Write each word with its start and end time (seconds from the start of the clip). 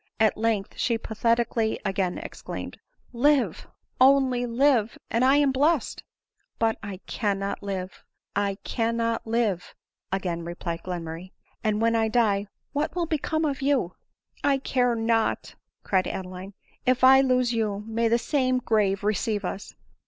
At 0.19 0.35
length 0.35 0.77
she 0.79 0.97
pathetically 0.97 1.79
again 1.85 2.17
exclaimed," 2.17 2.79
Lave— 3.27 3.67
only 4.17 4.47
live! 4.47 4.97
and 5.11 5.23
I 5.23 5.35
am 5.35 5.51
blest 5.51 6.01
i"" 6.01 6.09
But 6.57 6.79
I 6.81 6.97
cannot 7.05 7.61
live, 7.61 8.03
I 8.35 8.55
cannot 8.63 9.27
live," 9.27 9.75
again 10.11 10.43
replied 10.43 10.81
Glenmurray;" 10.81 11.33
and 11.63 11.83
when 11.83 11.95
I 11.95 12.07
die 12.07 12.47
what 12.73 12.95
will 12.95 13.05
become 13.05 13.45
of 13.45 13.61
you 13.61 13.93
?""I 14.43 14.57
care 14.57 14.95
not," 14.95 15.53
cried 15.83 16.07
Adeline; 16.07 16.55
a 16.57 16.89
if 16.89 17.03
I 17.03 17.21
lose 17.21 17.53
you, 17.53 17.83
may 17.85 18.07
the 18.07 18.17
same 18.17 18.57
grave 18.57 19.03
receive 19.03 19.45
us 19.45 19.75